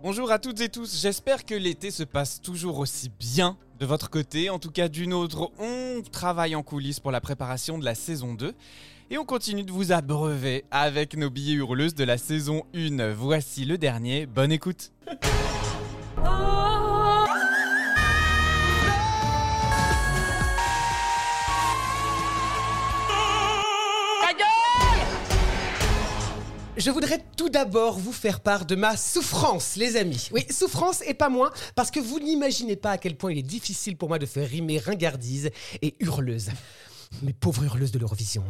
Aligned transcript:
Bonjour 0.00 0.30
à 0.30 0.38
toutes 0.38 0.60
et 0.60 0.68
tous, 0.68 1.00
j'espère 1.02 1.44
que 1.44 1.56
l'été 1.56 1.90
se 1.90 2.04
passe 2.04 2.40
toujours 2.40 2.78
aussi 2.78 3.10
bien 3.18 3.56
de 3.80 3.84
votre 3.84 4.10
côté. 4.10 4.48
En 4.48 4.60
tout 4.60 4.70
cas, 4.70 4.88
d'une 4.88 5.12
autre, 5.12 5.50
on 5.58 6.02
travaille 6.12 6.54
en 6.54 6.62
coulisses 6.62 7.00
pour 7.00 7.10
la 7.10 7.20
préparation 7.20 7.78
de 7.78 7.84
la 7.84 7.96
saison 7.96 8.34
2. 8.34 8.54
Et 9.10 9.18
on 9.18 9.24
continue 9.24 9.64
de 9.64 9.72
vous 9.72 9.90
abreuver 9.90 10.64
avec 10.70 11.16
nos 11.16 11.30
billets 11.30 11.54
hurleuses 11.54 11.96
de 11.96 12.04
la 12.04 12.16
saison 12.16 12.62
1. 12.76 13.12
Voici 13.12 13.64
le 13.64 13.76
dernier, 13.76 14.26
bonne 14.26 14.52
écoute 14.52 14.92
Je 26.78 26.92
voudrais 26.92 27.20
tout 27.36 27.48
d'abord 27.48 27.98
vous 27.98 28.12
faire 28.12 28.38
part 28.38 28.64
de 28.64 28.76
ma 28.76 28.96
souffrance, 28.96 29.74
les 29.74 29.96
amis. 29.96 30.28
Oui, 30.30 30.46
souffrance 30.48 31.02
et 31.04 31.12
pas 31.12 31.28
moins, 31.28 31.50
parce 31.74 31.90
que 31.90 31.98
vous 31.98 32.20
n'imaginez 32.20 32.76
pas 32.76 32.92
à 32.92 32.98
quel 32.98 33.16
point 33.16 33.32
il 33.32 33.38
est 33.38 33.42
difficile 33.42 33.96
pour 33.96 34.08
moi 34.08 34.20
de 34.20 34.26
faire 34.26 34.48
rimer 34.48 34.78
ringardise 34.78 35.50
et 35.82 35.96
hurleuse. 35.98 36.50
Mes 37.22 37.32
pauvres 37.32 37.64
hurleuses 37.64 37.90
de 37.90 37.98
l'Eurovision. 37.98 38.44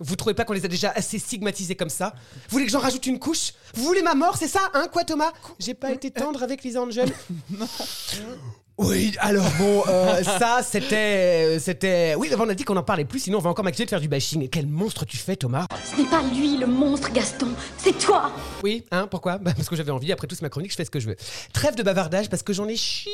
Vous 0.00 0.16
trouvez 0.16 0.34
pas 0.34 0.44
qu'on 0.44 0.52
les 0.52 0.66
a 0.66 0.68
déjà 0.68 0.90
assez 0.90 1.18
stigmatisées 1.18 1.74
comme 1.74 1.88
ça? 1.88 2.14
Vous 2.34 2.50
voulez 2.50 2.66
que 2.66 2.72
j'en 2.72 2.80
rajoute 2.80 3.06
une 3.06 3.18
couche? 3.18 3.54
Vous 3.74 3.84
voulez 3.84 4.02
ma 4.02 4.14
mort, 4.14 4.36
c'est 4.36 4.48
ça, 4.48 4.70
hein, 4.74 4.88
quoi 4.92 5.04
Thomas? 5.04 5.32
J'ai 5.58 5.72
pas 5.74 5.92
été 5.92 6.10
tendre 6.10 6.42
avec 6.42 6.62
Lisa 6.64 6.82
Angel 6.82 7.10
Oui, 8.78 9.14
alors 9.18 9.46
bon, 9.58 9.84
euh, 9.86 10.22
ça 10.38 10.60
c'était, 10.62 11.58
c'était, 11.58 12.14
oui, 12.16 12.30
on 12.38 12.48
a 12.48 12.54
dit 12.54 12.64
qu'on 12.64 12.76
en 12.76 12.82
parlait 12.82 13.04
plus, 13.04 13.20
sinon 13.20 13.38
on 13.38 13.40
va 13.42 13.50
encore 13.50 13.64
m'accuser 13.64 13.84
de 13.84 13.90
faire 13.90 14.00
du 14.00 14.08
bashing. 14.08 14.48
Quel 14.48 14.66
monstre 14.66 15.04
tu 15.04 15.16
fais, 15.18 15.36
Thomas? 15.36 15.66
Ce 15.84 16.00
n'est 16.00 16.08
pas 16.08 16.22
lui 16.22 16.56
le 16.56 16.66
monstre, 16.66 17.12
Gaston, 17.12 17.48
c'est 17.76 17.98
toi 17.98 18.32
Oui, 18.62 18.84
hein, 18.90 19.06
pourquoi? 19.10 19.38
Bah, 19.38 19.52
Parce 19.54 19.68
que 19.68 19.76
j'avais 19.76 19.90
envie. 19.90 20.10
Après 20.10 20.26
tout, 20.26 20.34
c'est 20.34 20.42
ma 20.42 20.48
chronique, 20.48 20.70
je 20.70 20.76
fais 20.76 20.84
ce 20.84 20.90
que 20.90 21.00
je 21.00 21.08
veux. 21.08 21.16
Trêve 21.52 21.74
de 21.74 21.82
bavardage 21.82 22.30
parce 22.30 22.42
que 22.42 22.52
j'en 22.52 22.66
ai 22.66 22.76
chié 22.76 23.12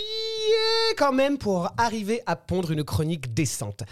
quand 0.96 1.12
même 1.12 1.38
pour 1.38 1.70
arriver 1.76 2.22
à 2.26 2.36
pondre 2.36 2.70
une 2.70 2.84
chronique 2.84 3.34
décente. 3.34 3.82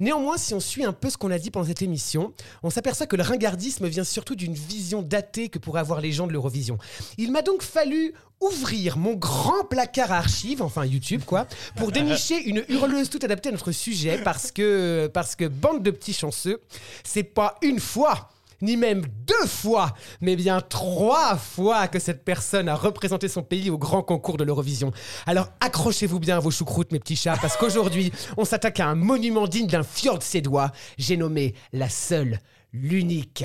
Néanmoins, 0.00 0.36
si 0.36 0.54
on 0.54 0.60
suit 0.60 0.84
un 0.84 0.92
peu 0.92 1.10
ce 1.10 1.16
qu'on 1.16 1.30
a 1.30 1.38
dit 1.38 1.50
pendant 1.50 1.66
cette 1.66 1.82
émission, 1.82 2.32
on 2.62 2.70
s'aperçoit 2.70 3.06
que 3.06 3.16
le 3.16 3.22
ringardisme 3.22 3.86
vient 3.86 4.04
surtout 4.04 4.34
d'une 4.34 4.54
vision 4.54 5.02
datée 5.02 5.48
que 5.48 5.58
pourraient 5.58 5.80
avoir 5.80 6.00
les 6.00 6.12
gens 6.12 6.26
de 6.26 6.32
l'Eurovision. 6.32 6.78
Il 7.18 7.32
m'a 7.32 7.42
donc 7.42 7.62
fallu 7.62 8.14
ouvrir 8.40 8.98
mon 8.98 9.14
grand 9.14 9.64
placard 9.64 10.12
à 10.12 10.18
archives, 10.18 10.62
enfin 10.62 10.84
YouTube 10.84 11.22
quoi, 11.24 11.46
pour 11.76 11.90
dénicher 11.90 12.42
une 12.42 12.64
hurleuse 12.68 13.08
tout 13.08 13.20
adaptée 13.22 13.48
à 13.48 13.52
notre 13.52 13.72
sujet 13.72 14.18
parce 14.18 14.52
que, 14.52 15.10
parce 15.12 15.36
que 15.36 15.46
bande 15.46 15.82
de 15.82 15.90
petits 15.90 16.12
chanceux, 16.12 16.60
c'est 17.02 17.22
pas 17.22 17.56
une 17.62 17.80
fois 17.80 18.28
ni 18.62 18.76
même 18.76 19.04
deux 19.26 19.46
fois, 19.46 19.94
mais 20.20 20.36
bien 20.36 20.60
trois 20.60 21.36
fois 21.36 21.88
que 21.88 21.98
cette 21.98 22.24
personne 22.24 22.68
a 22.68 22.74
représenté 22.74 23.28
son 23.28 23.42
pays 23.42 23.70
au 23.70 23.78
grand 23.78 24.02
concours 24.02 24.36
de 24.36 24.44
l'Eurovision. 24.44 24.92
Alors 25.26 25.48
accrochez-vous 25.60 26.20
bien 26.20 26.36
à 26.36 26.40
vos 26.40 26.50
choucroutes, 26.50 26.92
mes 26.92 27.00
petits 27.00 27.16
chats, 27.16 27.36
parce 27.40 27.56
qu'aujourd'hui, 27.56 28.12
on 28.36 28.44
s'attaque 28.44 28.80
à 28.80 28.88
un 28.88 28.94
monument 28.94 29.46
digne 29.46 29.66
d'un 29.66 29.82
fjord 29.82 30.22
suédois. 30.22 30.72
J'ai 30.98 31.16
nommé 31.16 31.54
la 31.72 31.88
seule, 31.88 32.40
l'unique 32.72 33.44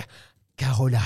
Carola. 0.58 1.00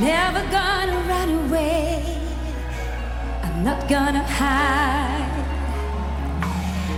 Never 0.00 0.42
gonna 0.50 0.97
not 3.68 3.86
gonna 3.86 4.24
hide. 4.24 5.44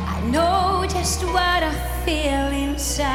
I 0.06 0.30
know 0.30 0.86
just 0.86 1.24
what 1.24 1.62
I 1.64 1.72
feel 2.04 2.46
inside. 2.52 3.08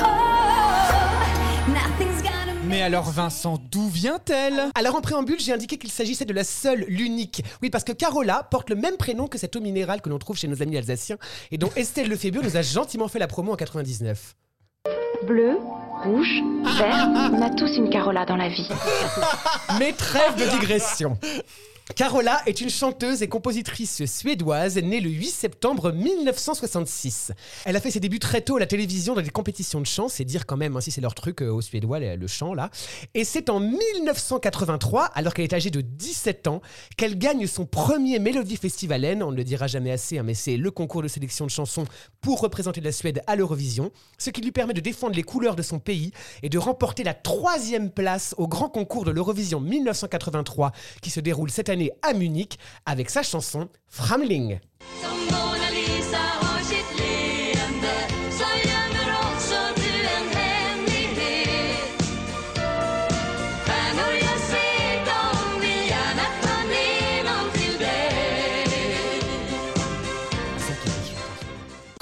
Oh, 0.00 1.22
nothing's 1.68 2.20
gonna 2.22 2.54
Mais 2.64 2.82
alors 2.82 3.10
Vincent, 3.10 3.58
d'où 3.70 3.88
vient-elle? 3.88 4.70
Alors 4.74 4.96
en 4.96 5.00
préambule, 5.00 5.38
j'ai 5.38 5.52
indiqué 5.52 5.78
qu'il 5.78 5.92
s'agissait 5.92 6.24
de 6.24 6.32
la 6.32 6.42
seule, 6.42 6.84
l'unique. 6.88 7.44
Oui, 7.62 7.70
parce 7.70 7.84
que 7.84 7.92
Carola 7.92 8.42
porte 8.50 8.68
le 8.68 8.76
même 8.76 8.96
prénom 8.96 9.28
que 9.28 9.38
cette 9.38 9.54
eau 9.54 9.60
minérale 9.60 10.00
que 10.00 10.08
l'on 10.08 10.18
trouve 10.18 10.36
chez 10.36 10.48
nos 10.48 10.62
amis 10.62 10.76
alsaciens 10.76 11.18
et 11.52 11.58
dont 11.58 11.70
Estelle 11.76 12.08
Lefébure 12.08 12.42
nous 12.42 12.56
a 12.56 12.62
gentiment 12.62 13.06
fait 13.06 13.20
la 13.20 13.28
promo 13.28 13.52
en 13.52 13.56
99. 13.56 14.34
Bleu, 15.26 15.58
rouge, 16.02 16.42
vert, 16.78 17.08
on 17.32 17.42
a 17.42 17.50
tous 17.50 17.76
une 17.76 17.90
Carola 17.90 18.26
dans 18.26 18.36
la 18.36 18.48
vie. 18.48 18.68
Mais 19.78 19.92
trêve 19.92 20.34
de 20.36 20.58
digression. 20.58 21.16
Carola 21.96 22.40
est 22.46 22.60
une 22.62 22.70
chanteuse 22.70 23.22
et 23.22 23.28
compositrice 23.28 24.06
suédoise 24.06 24.78
née 24.78 25.00
le 25.00 25.10
8 25.10 25.26
septembre 25.26 25.92
1966. 25.92 27.32
Elle 27.66 27.76
a 27.76 27.80
fait 27.80 27.90
ses 27.90 28.00
débuts 28.00 28.18
très 28.18 28.40
tôt 28.40 28.56
à 28.56 28.60
la 28.60 28.66
télévision 28.66 29.14
dans 29.14 29.20
des 29.20 29.30
compétitions 29.30 29.80
de 29.80 29.86
chant, 29.86 30.08
c'est 30.08 30.24
dire 30.24 30.46
quand 30.46 30.56
même 30.56 30.74
hein, 30.76 30.80
si 30.80 30.90
c'est 30.90 31.02
leur 31.02 31.14
truc 31.14 31.42
euh, 31.42 31.50
aux 31.50 31.60
Suédois, 31.60 31.98
le, 31.98 32.26
chant 32.26 32.54
là. 32.54 32.70
Et 33.12 33.24
c'est 33.24 33.50
en 33.50 33.60
1983, 33.60 35.04
alors 35.04 35.34
qu'elle 35.34 35.44
est 35.44 35.52
âgée 35.52 35.70
de 35.70 35.82
17 35.82 36.46
ans, 36.46 36.62
qu'elle 36.96 37.18
gagne 37.18 37.46
son 37.46 37.66
premier 37.66 38.18
Mélodie 38.18 38.56
Festivalen. 38.56 39.22
On 39.22 39.30
ne 39.30 39.36
le 39.36 39.44
dira 39.44 39.66
jamais 39.66 39.90
assez, 39.90 40.18
hein, 40.18 40.22
mais 40.22 40.34
c'est 40.34 40.56
le 40.56 40.70
concours 40.70 41.02
de 41.02 41.08
sélection 41.08 41.44
de 41.44 41.50
chansons 41.50 41.84
pour 42.22 42.40
représenter 42.40 42.80
la 42.80 42.92
Suède 42.92 43.22
à 43.26 43.36
l'Eurovision, 43.36 43.90
ce 44.16 44.30
qui 44.30 44.40
lui 44.40 44.52
permet 44.52 44.74
de 44.74 44.80
défendre 44.80 45.14
les 45.14 45.24
couleurs 45.24 45.56
de 45.56 45.62
son 45.62 45.78
pays 45.78 46.12
et 46.42 46.48
de 46.48 46.58
remporter 46.58 47.04
la 47.04 47.14
troisième 47.14 47.90
place 47.90 48.34
au 48.38 48.48
grand 48.48 48.70
concours 48.70 49.04
de 49.04 49.10
l'Eurovision 49.10 49.60
1983 49.60 50.72
qui 51.02 51.10
se 51.10 51.20
déroule 51.20 51.50
cette 51.50 51.68
année 51.68 51.81
à 52.02 52.12
Munich 52.12 52.58
avec 52.86 53.10
sa 53.10 53.22
chanson 53.22 53.68
Framling. 53.88 54.60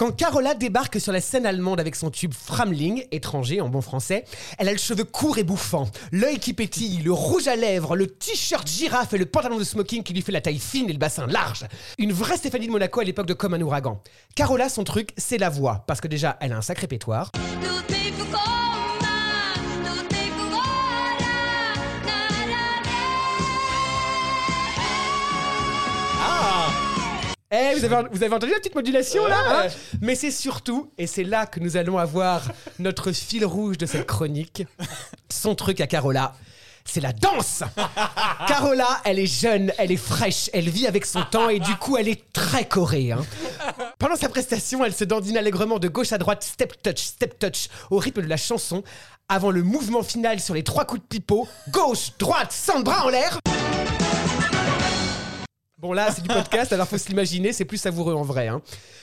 Quand 0.00 0.16
Carola 0.16 0.54
débarque 0.54 0.98
sur 0.98 1.12
la 1.12 1.20
scène 1.20 1.44
allemande 1.44 1.78
avec 1.78 1.94
son 1.94 2.08
tube 2.08 2.32
Framling, 2.32 3.04
étranger 3.12 3.60
en 3.60 3.68
bon 3.68 3.82
français, 3.82 4.24
elle 4.56 4.70
a 4.70 4.72
le 4.72 4.78
cheveu 4.78 5.04
court 5.04 5.36
et 5.36 5.44
bouffant, 5.44 5.90
l'œil 6.10 6.38
qui 6.38 6.54
pétille, 6.54 7.02
le 7.02 7.12
rouge 7.12 7.48
à 7.48 7.54
lèvres, 7.54 7.96
le 7.96 8.06
t-shirt 8.06 8.66
girafe 8.66 9.12
et 9.12 9.18
le 9.18 9.26
pantalon 9.26 9.58
de 9.58 9.62
smoking 9.62 10.02
qui 10.02 10.14
lui 10.14 10.22
fait 10.22 10.32
la 10.32 10.40
taille 10.40 10.58
fine 10.58 10.88
et 10.88 10.94
le 10.94 10.98
bassin 10.98 11.26
large. 11.26 11.66
Une 11.98 12.12
vraie 12.12 12.38
Stéphanie 12.38 12.68
de 12.68 12.72
Monaco 12.72 13.00
à 13.00 13.04
l'époque 13.04 13.26
de 13.26 13.34
Comme 13.34 13.52
un. 13.52 14.00
Carola, 14.34 14.70
son 14.70 14.84
truc, 14.84 15.10
c'est 15.18 15.36
la 15.36 15.50
voix, 15.50 15.84
parce 15.86 16.00
que 16.00 16.08
déjà, 16.08 16.38
elle 16.40 16.54
a 16.54 16.56
un 16.56 16.62
sacré 16.62 16.86
pétoire. 16.86 17.30
Eh, 27.52 27.74
vous 27.74 27.84
avez, 27.84 28.08
vous 28.12 28.22
avez 28.22 28.32
entendu 28.34 28.52
la 28.52 28.58
petite 28.58 28.76
modulation 28.76 29.26
là 29.26 29.64
hein? 29.64 29.68
Mais 30.00 30.14
c'est 30.14 30.30
surtout, 30.30 30.92
et 30.96 31.08
c'est 31.08 31.24
là 31.24 31.46
que 31.46 31.58
nous 31.58 31.76
allons 31.76 31.98
avoir 31.98 32.42
notre 32.78 33.10
fil 33.10 33.44
rouge 33.44 33.76
de 33.76 33.86
cette 33.86 34.06
chronique, 34.06 34.62
son 35.30 35.56
truc 35.56 35.80
à 35.80 35.88
Carola. 35.88 36.34
C'est 36.84 37.00
la 37.00 37.12
danse 37.12 37.62
Carola, 38.46 39.00
elle 39.04 39.18
est 39.18 39.26
jeune, 39.26 39.72
elle 39.78 39.90
est 39.92 39.96
fraîche, 39.96 40.48
elle 40.52 40.68
vit 40.70 40.86
avec 40.86 41.04
son 41.04 41.22
temps 41.24 41.48
et 41.48 41.58
du 41.58 41.74
coup 41.76 41.96
elle 41.96 42.08
est 42.08 42.32
très 42.32 42.64
corée. 42.66 43.10
hein. 43.12 43.24
Pendant 43.98 44.16
sa 44.16 44.28
prestation, 44.28 44.84
elle 44.84 44.94
se 44.94 45.04
dandine 45.04 45.36
allègrement 45.36 45.78
de 45.80 45.88
gauche 45.88 46.12
à 46.12 46.18
droite, 46.18 46.44
step 46.44 46.80
touch, 46.82 46.98
step 47.00 47.36
touch, 47.38 47.68
au 47.90 47.98
rythme 47.98 48.22
de 48.22 48.28
la 48.28 48.36
chanson, 48.36 48.82
avant 49.28 49.50
le 49.50 49.62
mouvement 49.64 50.02
final 50.04 50.38
sur 50.40 50.54
les 50.54 50.62
trois 50.62 50.84
coups 50.84 51.02
de 51.02 51.06
pipeau, 51.06 51.48
gauche, 51.70 52.12
droite, 52.18 52.52
sans 52.52 52.80
bras 52.80 53.04
en 53.04 53.08
l'air 53.08 53.38
Bon 55.80 55.94
là, 55.94 56.10
c'est 56.14 56.20
du 56.20 56.28
podcast, 56.28 56.74
alors 56.74 56.86
faut 56.86 56.98
se 56.98 57.08
l'imaginer, 57.08 57.54
c'est 57.54 57.64
plus 57.64 57.78
savoureux 57.78 58.12
en 58.12 58.20
vrai. 58.22 58.48
Hein. 58.48 58.60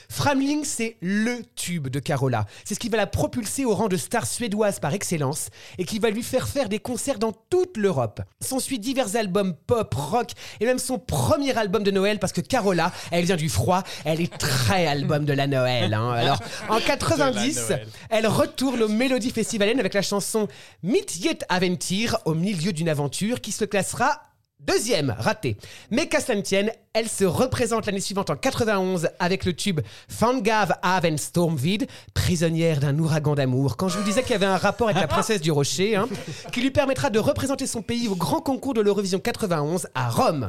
Framling, 0.08 0.62
c'est 0.64 0.96
LE 1.02 1.42
tube 1.56 1.88
de 1.88 1.98
Carola. 1.98 2.46
C'est 2.64 2.74
ce 2.74 2.78
qui 2.78 2.88
va 2.88 2.96
la 2.96 3.08
propulser 3.08 3.64
au 3.64 3.74
rang 3.74 3.88
de 3.88 3.96
star 3.96 4.24
suédoise 4.24 4.78
par 4.78 4.94
excellence 4.94 5.48
et 5.78 5.84
qui 5.84 5.98
va 5.98 6.10
lui 6.10 6.22
faire 6.22 6.46
faire 6.46 6.68
des 6.68 6.78
concerts 6.78 7.18
dans 7.18 7.32
toute 7.32 7.76
l'Europe. 7.76 8.20
S'ensuit 8.40 8.78
divers 8.78 9.16
albums 9.16 9.56
pop, 9.66 9.92
rock 9.92 10.30
et 10.60 10.66
même 10.66 10.78
son 10.78 11.00
premier 11.00 11.58
album 11.58 11.82
de 11.82 11.90
Noël 11.90 12.20
parce 12.20 12.32
que 12.32 12.40
Carola, 12.40 12.92
elle 13.10 13.24
vient 13.24 13.34
du 13.34 13.48
froid, 13.48 13.82
elle 14.04 14.20
est 14.20 14.38
très 14.38 14.86
album 14.86 15.24
de 15.24 15.32
la 15.32 15.48
Noël. 15.48 15.92
hein. 15.92 16.12
Alors 16.12 16.40
en 16.68 16.78
90, 16.78 17.56
Noël. 17.70 17.88
elle 18.08 18.28
retourne 18.28 18.82
au 18.84 18.88
Mélodie 18.88 19.30
Festivalen 19.30 19.80
avec 19.80 19.94
la 19.94 20.02
chanson 20.02 20.46
Mitt 20.84 21.20
Jet 21.20 21.44
Aventir 21.48 22.18
au 22.24 22.34
milieu 22.34 22.72
d'une 22.72 22.88
aventure 22.88 23.40
qui 23.40 23.50
se 23.50 23.64
classera 23.64 24.20
Deuxième, 24.60 25.14
raté. 25.16 25.56
Mais 25.90 26.08
qu'à 26.08 26.20
cela 26.20 26.36
ne 26.36 26.42
tienne, 26.42 26.72
elle 26.92 27.08
se 27.08 27.24
représente 27.24 27.86
l'année 27.86 28.00
suivante 28.00 28.28
en 28.28 28.36
91 28.36 29.08
avec 29.20 29.44
le 29.44 29.54
tube 29.54 29.80
Fangav 30.08 30.74
Aven 30.82 31.16
Stormvid, 31.16 31.86
prisonnière 32.12 32.80
d'un 32.80 32.98
ouragan 32.98 33.36
d'amour. 33.36 33.76
Quand 33.76 33.88
je 33.88 33.98
vous 33.98 34.04
disais 34.04 34.22
qu'il 34.22 34.32
y 34.32 34.34
avait 34.34 34.46
un 34.46 34.56
rapport 34.56 34.88
avec 34.88 35.00
la 35.00 35.06
princesse 35.06 35.40
du 35.40 35.52
rocher, 35.52 35.94
hein, 35.94 36.08
qui 36.52 36.60
lui 36.60 36.72
permettra 36.72 37.08
de 37.08 37.20
représenter 37.20 37.68
son 37.68 37.82
pays 37.82 38.08
au 38.08 38.16
grand 38.16 38.40
concours 38.40 38.74
de 38.74 38.80
l'Eurovision 38.80 39.20
91 39.20 39.86
à 39.94 40.10
Rome. 40.10 40.48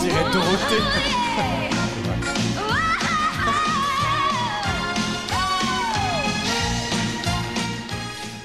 dirait 0.00 0.30
Dorothée. 0.32 1.83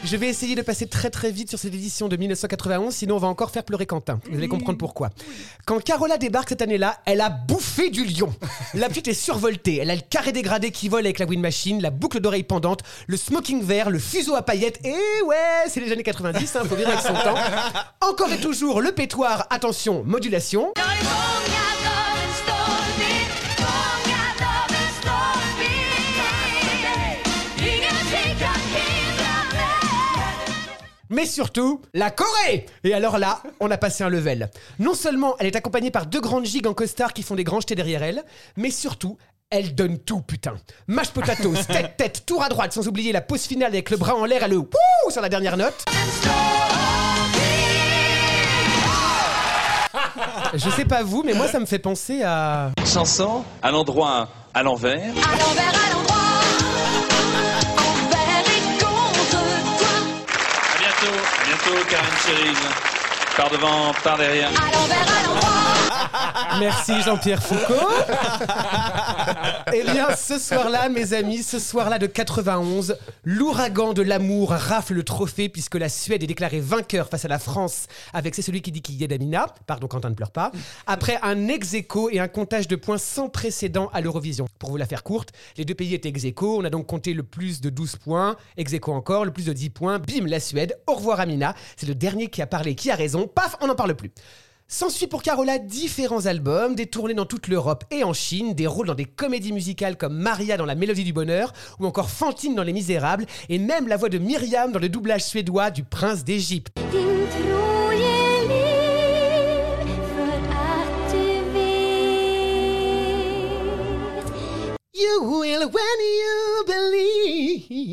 Je 0.10 0.18
vais 0.18 0.28
essayer 0.28 0.56
de 0.56 0.64
passer 0.64 0.88
très 0.88 1.12
très 1.12 1.30
vite 1.30 1.50
sur 1.50 1.60
cette 1.60 1.76
édition 1.76 2.08
de 2.08 2.18
1991, 2.18 2.96
sinon 2.96 3.18
on 3.18 3.20
va 3.20 3.28
encore 3.28 3.52
faire 3.52 3.64
pleurer 3.64 3.86
Quentin. 3.86 4.20
Vous 4.32 4.40
allez 4.40 4.48
comprendre 4.48 4.80
pourquoi. 4.80 5.12
Quand 5.66 5.80
Carola 5.84 6.18
débarque 6.18 6.50
cette 6.50 6.64
année-là, 6.64 6.98
elle 7.06 7.22
a 7.22 7.30
bouffé 7.30 7.92
du 7.92 8.06
lion. 8.06 8.34
La 8.74 8.90
petite 8.90 9.08
est 9.08 9.14
survoltée, 9.14 9.78
elle 9.78 9.92
a 9.92 9.96
le 9.96 10.02
carré 10.02 10.32
dégradé 10.32 10.72
qui 10.72 10.90
vole 10.90 11.06
avec 11.06 11.20
la 11.20 11.28
wind 11.28 11.44
machine, 11.44 11.80
la 11.80 11.92
boucle 11.92 12.22
d'oreille 12.22 12.42
pendante, 12.42 12.82
le 13.06 13.18
smoking 13.18 13.62
vert, 13.62 13.92
le 13.92 14.00
fuseau 14.00 14.34
à 14.34 14.42
paillettes, 14.42 14.80
et 14.84 14.96
ouais, 15.28 15.68
c'est 15.68 15.80
les 15.80 15.92
années 15.92 16.02
90, 16.02 16.56
hein, 16.56 16.62
faut 16.68 16.76
vivre 16.76 16.90
avec 16.90 17.02
son 17.02 17.14
temps. 17.14 17.36
Encore 18.02 18.34
et 18.34 18.40
toujours 18.40 18.82
le 18.82 18.92
pétoire, 18.92 19.46
attention, 19.52 20.04
modulation. 20.04 20.74
Mais 31.10 31.26
surtout, 31.26 31.82
la 31.94 32.12
Corée 32.12 32.68
Et 32.84 32.94
alors 32.94 33.18
là, 33.18 33.42
on 33.60 33.72
a 33.72 33.78
passé 33.78 34.04
un 34.04 34.10
level. 34.10 34.50
Non 34.78 34.94
seulement 34.94 35.36
elle 35.40 35.48
est 35.48 35.56
accompagnée 35.56 35.90
par 35.90 36.06
deux 36.06 36.22
grandes 36.22 36.46
gigs 36.46 36.68
en 36.68 36.76
costard 36.76 37.14
qui 37.14 37.24
font 37.24 37.36
des 37.36 37.44
grands 37.44 37.60
jetés 37.60 37.76
derrière 37.76 38.04
elle, 38.04 38.24
mais 38.58 38.70
surtout, 38.70 39.18
elle 39.50 39.74
donne 39.74 39.98
tout, 39.98 40.22
putain. 40.22 40.54
Mash 40.88 41.10
potatoes, 41.10 41.56
tête, 41.68 41.98
tête, 41.98 42.26
tour 42.28 42.44
à 42.44 42.50
droite, 42.50 42.74
sans 42.74 42.88
oublier 42.88 43.12
la 43.12 43.22
pause 43.22 43.42
finale 43.42 43.70
avec 43.70 43.90
le 43.90 43.98
bras 43.98 44.16
en 44.16 44.26
l'air 44.26 44.44
et 44.44 44.48
le 44.48 44.58
wouh 44.58 45.10
sur 45.10 45.22
la 45.22 45.30
dernière 45.30 45.58
note. 45.58 45.84
Je 50.54 50.70
sais 50.70 50.86
pas 50.86 51.02
vous, 51.02 51.24
mais 51.24 51.34
moi 51.34 51.48
ça 51.48 51.60
me 51.60 51.66
fait 51.66 51.80
penser 51.80 52.22
à... 52.24 52.72
chanson 52.86 53.44
à 53.62 53.72
l'endroit 53.72 54.30
à 54.54 54.64
l'envers. 54.64 55.02
À 55.02 55.38
l'envers, 55.38 55.70
à 55.70 55.94
l'endroit 55.94 56.29
bientôt, 61.50 61.86
Karen 61.90 62.06
Cheryl. 62.26 62.58
Par 63.36 63.50
devant, 63.50 63.94
par 64.04 64.18
derrière. 64.18 64.52
Merci 66.60 67.02
Jean-Pierre 67.02 67.42
Foucault. 67.42 67.88
eh 69.74 69.84
bien, 69.84 70.16
ce 70.16 70.40
soir-là, 70.40 70.90
mes 70.90 71.14
amis, 71.14 71.44
ce 71.44 71.60
soir-là 71.60 72.00
de 72.00 72.08
91, 72.08 72.98
l'ouragan 73.24 73.94
de 73.94 74.02
l'amour 74.02 74.52
rafle 74.52 74.94
le 74.94 75.04
trophée 75.04 75.50
puisque 75.50 75.76
la 75.76 75.90
Suède 75.90 76.24
est 76.24 76.28
déclarée 76.28 76.60
vainqueur 76.60 77.10
face 77.10 77.26
à 77.26 77.28
la 77.28 77.40
France 77.40 77.88
avec 78.14 78.36
C'est 78.36 78.42
celui 78.42 78.62
qui 78.62 78.72
dit 78.72 78.82
qu'il 78.82 78.96
y 78.96 79.04
est 79.04 79.08
d'Amina. 79.08 79.48
Pardon, 79.68 79.88
Quentin 79.88 80.10
ne 80.10 80.16
pleure 80.16 80.32
pas. 80.32 80.52
Après 80.88 81.18
un 81.22 81.48
ex 81.48 81.74
et 81.74 82.20
un 82.20 82.28
comptage 82.28 82.68
de 82.68 82.76
points 82.76 82.98
sans 82.98 83.30
précédent 83.30 83.90
à 83.94 84.02
l'Eurovision. 84.02 84.48
Pour 84.60 84.72
vous 84.72 84.78
la 84.78 84.86
faire 84.86 85.04
courte, 85.04 85.30
les 85.58 85.66
deux 85.66 85.76
pays 85.76 85.94
étaient 85.94 86.10
ex 86.10 86.24
aequo. 86.26 86.60
On 86.60 86.66
a 86.66 86.70
donc 86.70 86.88
compté 86.88 87.14
le 87.14 87.24
plus 87.24 87.62
de 87.62 87.70
12 87.70 87.98
points, 87.98 88.36
ex 88.58 88.74
encore, 88.88 89.26
le 89.26 89.32
plus 89.32 89.46
de 89.46 89.54
10 89.54 89.70
points. 89.70 90.00
Bim, 90.00 90.26
la 90.26 90.40
Suède. 90.40 90.78
Au 90.88 90.94
revoir 90.94 91.20
Amina. 91.20 91.56
C'est 91.78 91.88
le 91.88 91.96
dernier 91.96 92.28
qui 92.28 92.42
a 92.42 92.48
parlé, 92.48 92.76
qui 92.76 92.92
a 92.92 92.96
raison. 92.96 93.28
Paf, 93.28 93.56
on 93.62 93.68
n'en 93.68 93.76
parle 93.76 93.96
plus. 93.96 94.12
S'ensuit 94.72 95.08
pour 95.08 95.24
Carola 95.24 95.58
différents 95.58 96.28
albums, 96.28 96.76
des 96.76 96.86
tournées 96.86 97.16
dans 97.16 97.26
toute 97.26 97.48
l'Europe 97.48 97.86
et 97.90 98.04
en 98.04 98.14
Chine, 98.14 98.54
des 98.54 98.68
rôles 98.68 98.86
dans 98.86 98.94
des 98.94 99.06
comédies 99.06 99.52
musicales 99.52 99.98
comme 99.98 100.16
Maria 100.16 100.58
dans 100.58 100.66
La 100.66 100.76
Mélodie 100.76 101.04
du 101.04 101.12
Bonheur 101.12 101.54
ou 101.80 101.88
encore 101.88 102.12
Fantine 102.12 102.54
dans 102.54 102.62
Les 102.62 102.72
Misérables 102.72 103.26
et 103.50 103.58
même 103.58 103.88
la 103.88 103.98
voix 103.98 104.10
de 104.10 104.20
Myriam 104.20 104.72
dans 104.72 104.78
le 104.78 104.88
doublage 104.88 105.24
suédois 105.24 105.72
du 105.72 105.84
Prince 105.84 106.24
d'Égypte. 106.24 106.78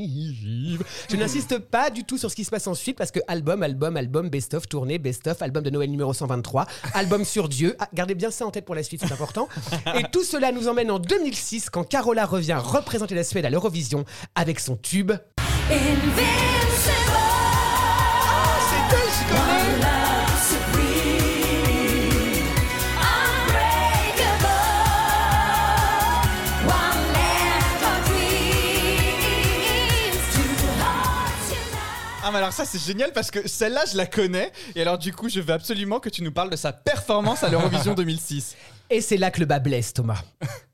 Je 0.06 1.17
n'insiste 1.17 1.58
pas 1.58 1.91
du 1.91 2.05
tout 2.05 2.19
sur 2.19 2.31
ce 2.31 2.37
qui 2.37 2.44
se 2.44 2.50
passe 2.50 2.67
ensuite 2.67 2.97
parce 2.97 3.11
que 3.11 3.20
album, 3.29 3.62
album, 3.62 3.97
album, 3.97 4.29
best-of, 4.29 4.69
tournée, 4.69 4.99
best-of, 4.99 5.43
album 5.43 5.62
de 5.64 5.70
Noël 5.70 5.91
numéro 5.91 6.12
123, 6.12 6.67
album 6.94 7.25
sur 7.25 7.49
Dieu. 7.49 7.76
Ah, 7.79 7.88
gardez 7.94 8.14
bien 8.14 8.31
ça 8.31 8.47
en 8.47 8.50
tête 8.50 8.64
pour 8.64 8.75
la 8.75 8.82
suite, 8.82 9.03
c'est 9.06 9.12
important. 9.12 9.49
Et 9.94 10.05
tout 10.12 10.25
cela 10.25 10.53
nous 10.53 10.69
emmène 10.69 10.91
en 10.91 10.99
2006 10.99 11.70
quand 11.70 11.85
Carola 11.85 12.26
revient 12.26 12.58
représenter 12.62 13.14
la 13.14 13.25
Suède 13.25 13.44
à 13.44 13.50
l'Eurovision 13.50 14.05
avec 14.35 14.61
son 14.61 14.76
tube. 14.76 15.12
Alors 32.46 32.54
ça 32.54 32.64
c'est 32.64 32.78
génial 32.78 33.12
parce 33.12 33.32
que 33.32 33.48
celle-là 33.48 33.82
je 33.90 33.96
la 33.96 34.06
connais 34.06 34.52
et 34.76 34.82
alors 34.82 34.98
du 34.98 35.12
coup 35.12 35.28
je 35.28 35.40
veux 35.40 35.52
absolument 35.52 35.98
que 35.98 36.08
tu 36.08 36.22
nous 36.22 36.31
parles 36.31 36.48
de 36.48 36.54
sa 36.54 36.72
performance 36.72 37.43
à 37.43 37.48
l'Eurovision 37.48 37.94
2006. 37.96 38.54
Et 38.88 39.00
c'est 39.00 39.16
là 39.16 39.32
que 39.32 39.40
le 39.40 39.46
bas 39.46 39.58
blesse, 39.58 39.93
Thomas. 39.93 40.22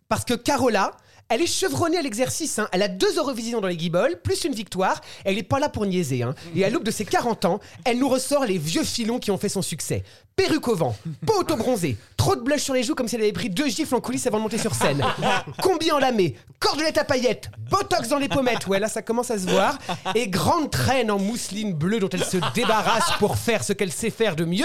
Parce 0.07 0.27
que 0.27 0.35
Carola, 0.35 0.91
elle 1.35 1.43
est 1.43 1.47
chevronnée 1.47 1.99
à 1.99 2.03
l'exercice. 2.03 2.59
hein. 2.59 2.69
Elle 2.73 2.83
a 2.83 2.89
deux 2.89 3.17
Eurovisions 3.17 3.61
dans 3.61 3.69
les 3.69 3.77
guibolles, 3.77 4.17
plus 4.23 4.45
une 4.45 4.55
victoire. 4.55 5.01
Elle 5.25 5.37
n'est 5.37 5.43
pas 5.43 5.59
là 5.59 5.69
pour 5.69 5.87
niaiser. 5.87 6.23
hein. 6.23 6.35
Et 6.55 6.65
à 6.65 6.71
l'aube 6.71 6.85
de 6.85 6.91
ses 6.91 7.05
40 7.05 7.45
ans, 7.45 7.61
elle 7.85 7.99
nous 7.99 8.09
ressort 8.09 8.45
les 8.45 8.59
vieux 8.59 8.85
filons 8.85 9.19
qui 9.19 9.31
ont 9.31 9.39
fait 9.39 9.49
son 9.49 9.63
succès. 9.63 10.03
Perruque 10.37 10.69
au 10.69 10.75
vent, 10.77 10.97
peau 11.27 11.41
auto-bronzée, 11.41 11.97
trop 12.17 12.35
de 12.37 12.41
blush 12.41 12.63
sur 12.63 12.73
les 12.75 12.83
joues 12.83 12.95
comme 12.95 13.07
si 13.09 13.17
elle 13.17 13.23
avait 13.23 13.33
pris 13.33 13.51
deux 13.51 13.69
gifles 13.69 13.95
en 13.95 14.01
coulisses 14.01 14.27
avant 14.27 14.39
de 14.39 14.43
monter 14.45 14.57
sur 14.59 14.75
scène. 14.75 15.05
Combi 15.63 15.91
en 15.93 15.99
lamé, 15.99 16.37
cordelette 16.59 16.97
à 16.99 17.05
paillettes, 17.05 17.51
botox 17.71 18.09
dans 18.09 18.19
les 18.19 18.29
pommettes, 18.29 18.67
ouais 18.67 18.79
là 18.81 18.89
ça 18.89 19.03
commence 19.03 19.31
à 19.31 19.39
se 19.39 19.47
voir, 19.47 19.77
et 20.15 20.29
grande 20.29 20.71
traîne 20.71 21.11
en 21.11 21.19
mousseline 21.19 21.75
bleue 21.75 22.01
dont 22.01 22.09
elle 22.09 22.25
se 22.25 22.39
débarrasse 22.55 23.11
pour 23.19 23.37
faire 23.37 23.63
ce 23.63 23.75
qu'elle 23.75 23.93
sait 23.93 24.09
faire 24.11 24.35
de 24.35 24.47
mieux. 24.47 24.65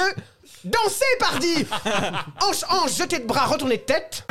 Danser, 0.64 1.04
pardi 1.20 1.66
Hanche, 2.42 2.64
hanche, 2.70 2.96
jeter 2.98 3.20
de 3.20 3.26
bras, 3.26 3.46
retourner 3.48 3.76
de 3.78 3.82
tête. 3.82 4.26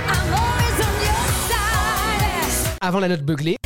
Avant 2.81 3.01
la 3.01 3.09
note 3.09 3.23
beuglée. 3.23 3.57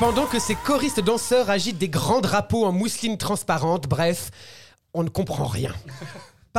Pendant 0.00 0.26
que 0.26 0.38
ces 0.38 0.54
choristes 0.54 1.00
danseurs 1.00 1.50
agitent 1.50 1.78
des 1.78 1.88
grands 1.88 2.20
drapeaux 2.20 2.64
en 2.64 2.72
mousseline 2.72 3.18
transparente, 3.18 3.88
bref, 3.88 4.30
on 4.94 5.02
ne 5.02 5.08
comprend 5.08 5.46
rien. 5.46 5.74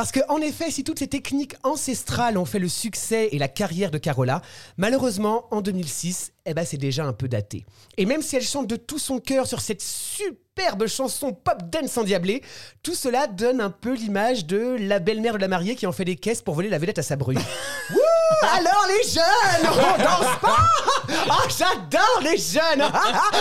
Parce 0.00 0.12
que, 0.12 0.20
en 0.30 0.38
effet, 0.38 0.70
si 0.70 0.82
toutes 0.82 0.98
ces 0.98 1.08
techniques 1.08 1.56
ancestrales 1.62 2.38
ont 2.38 2.46
fait 2.46 2.58
le 2.58 2.70
succès 2.70 3.28
et 3.32 3.38
la 3.38 3.48
carrière 3.48 3.90
de 3.90 3.98
Carola, 3.98 4.40
malheureusement, 4.78 5.44
en 5.50 5.60
2006, 5.60 6.32
eh 6.46 6.54
ben, 6.54 6.64
c'est 6.64 6.78
déjà 6.78 7.04
un 7.04 7.12
peu 7.12 7.28
daté. 7.28 7.66
Et 7.98 8.06
même 8.06 8.22
si 8.22 8.34
elle 8.34 8.42
chante 8.42 8.66
de 8.66 8.76
tout 8.76 8.98
son 8.98 9.18
cœur 9.18 9.46
sur 9.46 9.60
cette 9.60 9.82
superbe 9.82 10.86
chanson 10.86 11.34
pop 11.34 11.58
dance 11.70 11.98
endiablée, 11.98 12.42
tout 12.82 12.94
cela 12.94 13.26
donne 13.26 13.60
un 13.60 13.68
peu 13.68 13.92
l'image 13.92 14.46
de 14.46 14.74
la 14.80 15.00
belle-mère 15.00 15.34
de 15.34 15.40
la 15.40 15.48
mariée 15.48 15.76
qui 15.76 15.86
en 15.86 15.92
fait 15.92 16.06
des 16.06 16.16
caisses 16.16 16.40
pour 16.40 16.54
voler 16.54 16.70
la 16.70 16.78
vedette 16.78 16.98
à 16.98 17.02
sa 17.02 17.16
bru. 17.16 17.36
Alors 18.54 18.86
les 18.88 19.06
jeunes, 19.06 19.70
on 19.70 20.02
danse 20.02 20.38
pas! 20.40 20.56
Ah, 21.28 21.42
j'adore 21.48 22.20
les 22.22 22.38
jeunes! 22.38 22.90
Ah, 22.90 23.32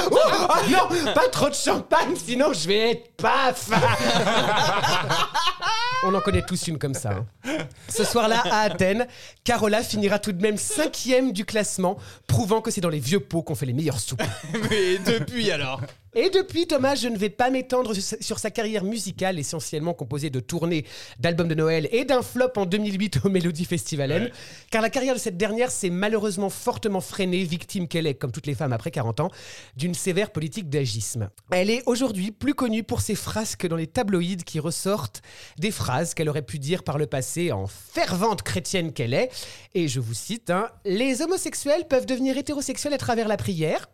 non, 0.69 1.13
pas 1.13 1.29
trop 1.29 1.47
de 1.47 1.55
champagne, 1.55 2.17
sinon 2.17 2.51
je 2.51 2.67
vais 2.67 2.91
être 2.91 3.15
paf 3.15 3.69
On 6.03 6.13
en 6.15 6.21
connaît 6.21 6.41
tous 6.43 6.67
une 6.67 6.77
comme 6.79 6.93
ça. 6.93 7.25
hein. 7.45 7.57
Ce 7.89 8.03
soir-là, 8.05 8.41
à 8.49 8.61
Athènes, 8.61 9.05
Carola 9.43 9.83
finira 9.83 10.17
tout 10.17 10.31
de 10.31 10.41
même 10.41 10.57
cinquième 10.57 11.33
du 11.33 11.43
classement, 11.45 11.97
prouvant 12.27 12.61
que 12.61 12.71
c'est 12.71 12.79
dans 12.81 12.89
les 12.89 12.99
vieux 12.99 13.19
pots 13.19 13.41
qu'on 13.41 13.55
fait 13.55 13.65
les 13.65 13.73
meilleures 13.73 13.99
soupes. 13.99 14.21
Mais 14.69 14.97
depuis 14.99 15.51
alors? 15.51 15.81
Et 16.15 16.29
depuis, 16.31 16.65
Thomas, 16.65 16.95
je 16.95 17.07
ne 17.07 17.17
vais 17.17 17.29
pas 17.29 17.49
m'étendre 17.49 17.93
sur 17.95 18.39
sa- 18.39 18.49
carrière 18.49 18.83
musicale, 18.83 19.37
essentiellement 19.37 19.93
composée 19.93 20.29
de 20.31 20.39
tournées, 20.39 20.85
d'albums 21.19 21.47
de 21.47 21.53
Noël 21.53 21.87
et 21.91 22.03
d'un 22.03 22.23
flop 22.23 22.49
en 22.57 22.65
2008 22.65 23.19
au 23.25 23.29
Melody 23.29 23.63
Festivalen, 23.65 24.31
car 24.71 24.81
la 24.81 24.89
carrière 24.89 25.13
de 25.13 25.19
cette 25.19 25.37
dernière 25.37 25.69
s'est 25.69 25.91
malheureusement 25.91 26.49
fortement 26.49 26.99
freinée, 26.99 27.43
victime 27.43 27.87
qu'elle 27.87 28.07
est, 28.07 28.15
comme 28.15 28.31
toutes 28.31 28.47
les 28.47 28.55
femmes 28.55 28.73
après 28.73 28.89
40 28.89 29.19
ans, 29.19 29.29
d'une 29.77 29.93
sévère 29.93 30.31
politique 30.31 30.67
d'agisme. 30.67 31.29
Elle 31.51 31.69
est 31.69 31.83
aujourd'hui 31.85 32.31
plus 32.31 32.55
connue 32.55 32.83
pour 32.83 33.01
ses 33.01 33.15
frasques 33.15 33.67
dans 33.67 33.75
les 33.75 33.87
tabloïds 33.87 34.37
qui 34.43 34.59
ressortent 34.59 35.21
des 35.59 35.71
phrases 35.71 36.15
qu'elle 36.15 36.29
aurait 36.29 36.41
pu 36.41 36.57
dire 36.57 36.83
par 36.83 36.97
le 36.97 37.05
passé 37.05 37.51
en 37.51 37.67
fervente 37.67 38.41
chrétienne 38.41 38.93
qu'elle 38.93 39.13
est, 39.13 39.29
et 39.75 39.87
je 39.87 39.99
vous 39.99 40.15
cite, 40.15 40.49
hein, 40.49 40.69
Les 40.85 41.21
homosexuels 41.21 41.87
peuvent 41.87 42.07
devenir 42.07 42.35
hétérosexuels 42.37 42.93
à 42.93 42.97
travers 42.97 43.27
la 43.27 43.37
prière. 43.37 43.89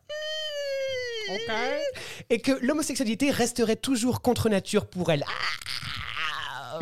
Et 2.29 2.39
que 2.39 2.51
l'homosexualité 2.61 3.31
resterait 3.31 3.75
toujours 3.75 4.21
contre 4.21 4.49
nature 4.49 4.85
pour 4.87 5.11
elle. 5.11 5.23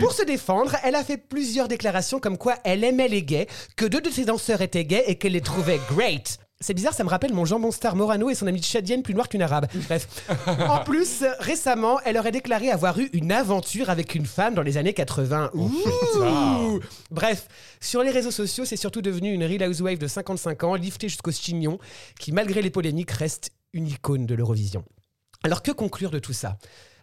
Pour 0.00 0.12
se 0.12 0.24
défendre, 0.24 0.76
elle 0.82 0.94
a 0.94 1.04
fait 1.04 1.18
plusieurs 1.18 1.68
déclarations 1.68 2.20
comme 2.20 2.38
quoi 2.38 2.56
elle 2.64 2.84
aimait 2.84 3.08
les 3.08 3.22
gays, 3.22 3.46
que 3.76 3.84
deux 3.84 4.00
de 4.00 4.10
ses 4.10 4.24
danseurs 4.24 4.62
étaient 4.62 4.84
gays 4.84 5.04
et 5.06 5.16
qu'elle 5.16 5.32
les 5.32 5.40
trouvait 5.40 5.80
great. 5.90 6.38
C'est 6.64 6.72
bizarre, 6.72 6.94
ça 6.94 7.04
me 7.04 7.10
rappelle 7.10 7.34
mon 7.34 7.44
jambon 7.44 7.70
star 7.70 7.94
Morano 7.94 8.30
et 8.30 8.34
son 8.34 8.46
ami 8.46 8.58
tchadienne 8.58 9.02
plus 9.02 9.12
noir 9.12 9.28
qu'une 9.28 9.42
arabe. 9.42 9.66
Bref. 9.86 10.08
En 10.46 10.82
plus, 10.82 11.22
récemment, 11.38 12.00
elle 12.06 12.16
aurait 12.16 12.32
déclaré 12.32 12.70
avoir 12.70 12.98
eu 12.98 13.10
une 13.12 13.32
aventure 13.32 13.90
avec 13.90 14.14
une 14.14 14.24
femme 14.24 14.54
dans 14.54 14.62
les 14.62 14.78
années 14.78 14.94
80. 14.94 15.50
Ouh. 15.52 16.80
Bref, 17.10 17.48
sur 17.82 18.02
les 18.02 18.10
réseaux 18.10 18.30
sociaux, 18.30 18.64
c'est 18.64 18.78
surtout 18.78 19.02
devenu 19.02 19.30
une 19.34 19.44
real 19.44 19.68
housewife 19.68 19.98
de 19.98 20.06
55 20.06 20.64
ans, 20.64 20.74
liftée 20.74 21.10
jusqu'au 21.10 21.32
chignon, 21.32 21.78
qui 22.18 22.32
malgré 22.32 22.62
les 22.62 22.70
polémiques 22.70 23.10
reste 23.10 23.50
une 23.74 23.86
icône 23.86 24.24
de 24.24 24.34
l'Eurovision. 24.34 24.86
Alors 25.42 25.62
que 25.62 25.70
conclure 25.70 26.10
de 26.10 26.18
tout 26.18 26.32
ça? 26.32 26.56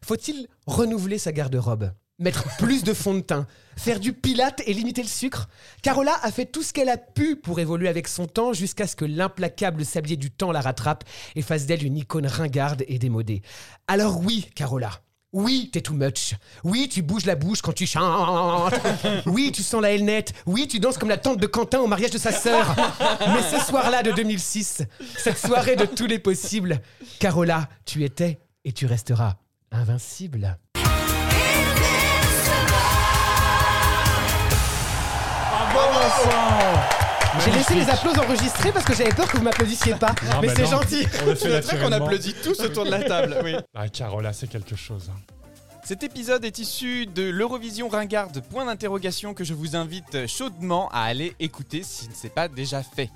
Faut-il 0.03 0.47
renouveler 0.65 1.19
sa 1.19 1.31
garde-robe? 1.31 1.91
Mettre 2.21 2.55
plus 2.57 2.83
de 2.83 2.93
fond 2.93 3.15
de 3.15 3.21
teint 3.21 3.47
Faire 3.75 3.99
du 3.99 4.13
pilate 4.13 4.61
et 4.67 4.73
limiter 4.73 5.01
le 5.01 5.07
sucre 5.07 5.49
Carola 5.81 6.13
a 6.21 6.31
fait 6.31 6.45
tout 6.45 6.61
ce 6.61 6.71
qu'elle 6.71 6.89
a 6.89 6.97
pu 6.97 7.35
pour 7.35 7.59
évoluer 7.59 7.87
avec 7.87 8.07
son 8.07 8.27
temps 8.27 8.53
jusqu'à 8.53 8.85
ce 8.85 8.95
que 8.95 9.05
l'implacable 9.05 9.83
sablier 9.83 10.17
du 10.17 10.29
temps 10.29 10.51
la 10.51 10.61
rattrape 10.61 11.03
et 11.35 11.41
fasse 11.41 11.65
d'elle 11.65 11.83
une 11.83 11.97
icône 11.97 12.27
ringarde 12.27 12.83
et 12.87 12.99
démodée. 12.99 13.41
Alors 13.87 14.21
oui, 14.21 14.47
Carola, 14.53 14.91
oui, 15.33 15.71
t'es 15.73 15.81
too 15.81 15.95
much. 15.95 16.35
Oui, 16.63 16.89
tu 16.89 17.01
bouges 17.01 17.25
la 17.25 17.35
bouche 17.35 17.63
quand 17.63 17.73
tu 17.73 17.87
chantes. 17.87 18.75
Oui, 19.25 19.51
tu 19.51 19.63
sens 19.63 19.81
la 19.81 19.97
nette. 19.97 20.33
Oui, 20.45 20.67
tu 20.67 20.79
danses 20.79 20.99
comme 20.99 21.09
la 21.09 21.17
tante 21.17 21.39
de 21.39 21.47
Quentin 21.47 21.79
au 21.79 21.87
mariage 21.87 22.11
de 22.11 22.19
sa 22.19 22.31
sœur. 22.31 22.75
Mais 22.99 23.57
ce 23.57 23.65
soir-là 23.65 24.03
de 24.03 24.11
2006, 24.11 24.83
cette 25.17 25.39
soirée 25.39 25.75
de 25.75 25.85
tous 25.85 26.05
les 26.05 26.19
possibles, 26.19 26.81
Carola, 27.19 27.67
tu 27.85 28.03
étais 28.03 28.41
et 28.63 28.73
tu 28.73 28.85
resteras 28.85 29.37
invincible. 29.71 30.59
J'ai 37.45 37.51
laissé 37.51 37.75
les 37.75 37.89
applaudissements 37.89 38.25
enregistrés 38.25 38.71
parce 38.71 38.85
que 38.85 38.93
j'avais 38.93 39.13
peur 39.13 39.27
que 39.29 39.37
vous 39.37 39.43
m'applaudissiez 39.43 39.95
pas. 39.95 40.13
Non, 40.31 40.41
Mais 40.41 40.47
bah 40.47 40.53
c'est 40.55 40.65
gentil. 40.65 41.07
On 41.23 41.25
le 41.27 41.35
fait 41.35 41.61
C'est 41.63 41.75
vrai 41.75 41.85
qu'on 41.85 41.91
applaudit 41.91 42.35
tous 42.43 42.59
autour 42.59 42.85
de 42.85 42.91
la 42.91 43.03
table. 43.03 43.37
Oui. 43.43 43.55
Ah, 43.73 43.87
Carola, 43.87 44.33
c'est 44.33 44.47
quelque 44.47 44.75
chose. 44.75 45.09
hein. 45.11 45.19
Cet 45.83 46.03
épisode 46.03 46.45
est 46.45 46.59
issu 46.59 47.05
de 47.07 47.23
l'Eurovision 47.23 47.87
Ringarde, 47.89 48.41
point 48.51 48.65
d'interrogation 48.65 49.33
que 49.33 49.43
je 49.43 49.53
vous 49.53 49.75
invite 49.75 50.27
chaudement 50.27 50.89
à 50.89 51.01
aller 51.01 51.35
écouter 51.39 51.81
si 51.83 52.07
ce 52.13 52.23
n'est 52.23 52.29
pas 52.29 52.47
déjà 52.47 52.83
fait. 52.83 53.09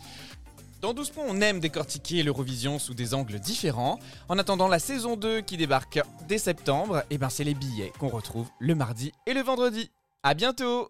Dans 0.81 0.93
12 0.93 1.09
points, 1.11 1.25
on 1.27 1.41
aime 1.41 1.59
décortiquer 1.59 2.23
l'Eurovision 2.23 2.79
sous 2.79 2.93
des 2.93 3.13
angles 3.13 3.39
différents. 3.39 3.99
En 4.29 4.39
attendant 4.39 4.67
la 4.67 4.79
saison 4.79 5.15
2 5.15 5.41
qui 5.41 5.57
débarque 5.57 5.99
dès 6.27 6.37
septembre, 6.37 7.03
et 7.09 7.17
ben 7.17 7.29
c'est 7.29 7.43
les 7.43 7.53
billets 7.53 7.91
qu'on 7.99 8.09
retrouve 8.09 8.47
le 8.59 8.75
mardi 8.75 9.11
et 9.27 9.33
le 9.33 9.41
vendredi. 9.41 9.91
À 10.23 10.33
bientôt 10.33 10.89